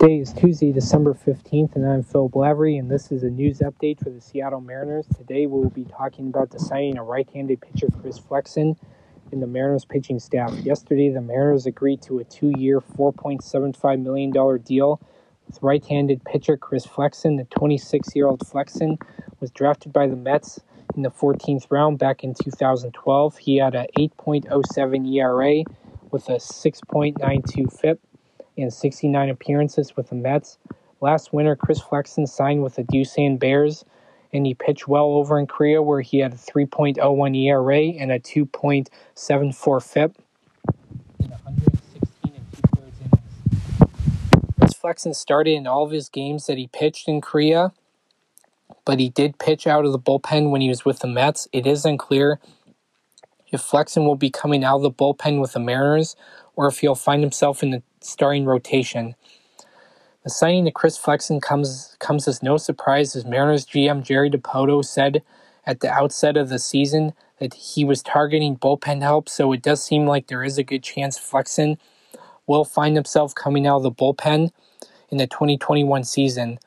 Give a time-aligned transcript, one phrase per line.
[0.00, 4.02] Today is Tuesday, December 15th, and I'm Phil Lavery, and this is a news update
[4.02, 5.06] for the Seattle Mariners.
[5.14, 8.76] Today we'll be talking about the signing of right handed pitcher Chris Flexen
[9.30, 10.54] in the Mariners pitching staff.
[10.54, 15.02] Yesterday, the Mariners agreed to a two year, $4.75 million deal
[15.46, 17.36] with right handed pitcher Chris Flexen.
[17.36, 18.96] The 26 year old Flexen
[19.40, 20.60] was drafted by the Mets
[20.96, 23.36] in the 14th round back in 2012.
[23.36, 25.62] He had an 8.07 ERA
[26.10, 28.00] with a 6.92 FIP
[28.60, 30.58] in 69 appearances with the Mets.
[31.00, 33.84] Last winter, Chris Flexen signed with the Doosan Bears,
[34.32, 38.20] and he pitched well over in Korea, where he had a 3.01 ERA and a
[38.20, 40.16] 2.74 FIP.
[41.18, 44.52] In 116 and two thirds innings.
[44.58, 47.72] Chris Flexen started in all of his games that he pitched in Korea,
[48.84, 51.48] but he did pitch out of the bullpen when he was with the Mets.
[51.52, 52.40] It is unclear
[53.52, 56.14] if Flexen will be coming out of the bullpen with the Mariners
[56.60, 59.14] or if he'll find himself in the starting rotation.
[60.24, 64.84] The signing of Chris Flexen comes comes as no surprise as Mariners GM Jerry Dipoto
[64.84, 65.22] said
[65.64, 69.82] at the outset of the season that he was targeting bullpen help, so it does
[69.82, 71.78] seem like there is a good chance Flexen
[72.46, 74.50] will find himself coming out of the bullpen
[75.08, 76.58] in the 2021 season.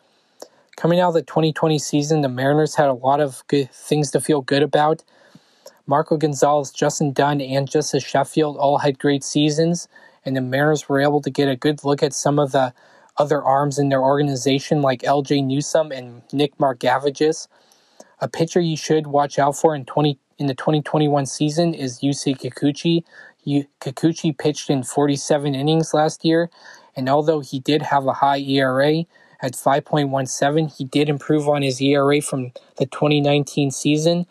[0.75, 4.19] Coming out of the 2020 season, the Mariners had a lot of good things to
[4.19, 5.03] feel good about.
[5.85, 9.87] Marco Gonzales, Justin Dunn, and Justus Sheffield all had great seasons,
[10.25, 12.73] and the Mariners were able to get a good look at some of the
[13.17, 17.47] other arms in their organization, like Ljay Newsome and Nick Margevicius.
[18.21, 22.35] A pitcher you should watch out for in 20 in the 2021 season is Yusei
[22.37, 23.03] Kikuchi.
[23.81, 26.49] Kikuchi pitched in 47 innings last year,
[26.95, 29.03] and although he did have a high ERA
[29.41, 34.25] at 5.17, he did improve on his ERA from the 2019 season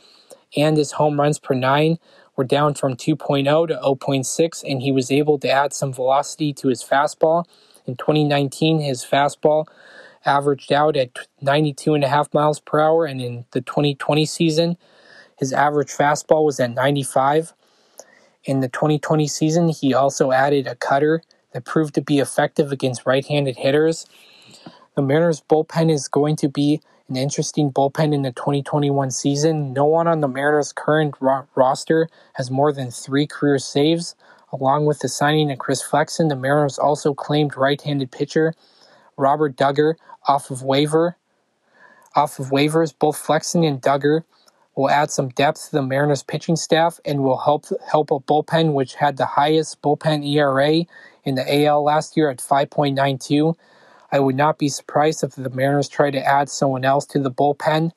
[0.56, 1.98] and his home runs per nine
[2.36, 6.68] were down from 2.0 to 0.6, and he was able to add some velocity to
[6.68, 7.44] his fastball.
[7.86, 9.66] In 2019, his fastball
[10.24, 11.10] averaged out at
[11.42, 14.76] 92.5 miles per hour, and in the 2020 season,
[15.38, 17.52] his average fastball was at 95.
[18.44, 23.06] In the 2020 season, he also added a cutter that proved to be effective against
[23.06, 24.06] right handed hitters.
[24.94, 26.80] The Mariners' bullpen is going to be
[27.12, 29.74] an interesting bullpen in the 2021 season.
[29.74, 34.14] No one on the Mariners' current ro- roster has more than three career saves.
[34.50, 38.54] Along with the signing of Chris Flexen, the Mariners also claimed right-handed pitcher
[39.18, 39.96] Robert Dugger
[40.26, 41.16] off of waiver.
[42.16, 44.22] Off of waivers, both Flexen and Dugger
[44.74, 48.72] will add some depth to the Mariners pitching staff and will help help a bullpen
[48.72, 50.86] which had the highest bullpen ERA
[51.24, 53.54] in the AL last year at 5.92
[54.12, 57.30] I would not be surprised if the Mariners try to add someone else to the
[57.30, 57.92] bullpen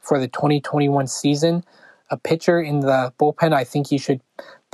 [0.00, 1.64] for the 2021 season.
[2.10, 4.20] A pitcher in the bullpen I think you should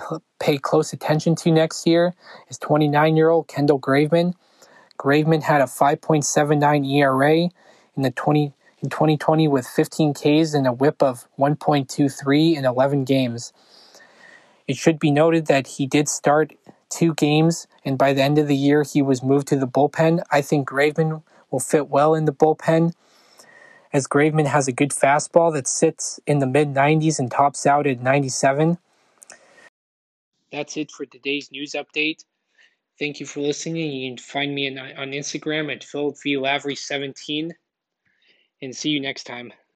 [0.01, 2.15] p- pay close attention to next year
[2.49, 4.33] is 29 year old Kendall Graveman.
[4.99, 7.51] Graveman had a 5.79 ERA
[7.97, 13.05] in the 20 in 2020 with 15 Ks and a whip of 1.23 in 11
[13.05, 13.53] games.
[14.67, 16.53] It should be noted that he did start
[16.97, 20.23] two games, and by the end of the year, he was moved to the bullpen.
[20.31, 22.95] I think Graveman will fit well in the bullpen,
[23.93, 27.87] as Graveman has a good fastball that sits in the mid 90s and tops out
[27.87, 28.79] at 97.
[30.51, 32.25] That's it for today's news update.
[32.99, 33.93] Thank you for listening.
[33.93, 37.55] You can find me on Instagram at Philip 17
[38.63, 39.53] and see you next time.